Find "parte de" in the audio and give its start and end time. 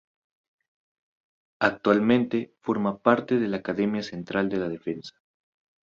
3.03-3.47